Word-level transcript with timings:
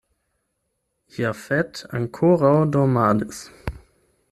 Jafet 1.17 1.83
ankoraŭ 1.99 2.55
dormadis. 2.77 3.45